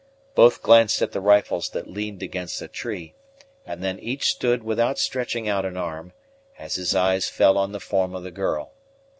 [0.33, 3.13] Both glanced at the rifles that leaned against a tree;
[3.67, 6.11] and then each stood without stretching out an arm,
[6.57, 8.73] as his eyes fell on the form of the girl.